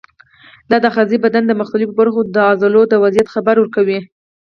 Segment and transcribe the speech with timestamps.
[0.69, 3.99] دا آخذې د بدن د مختلفو برخو د عضلو د وضعیت خبر ورکوي.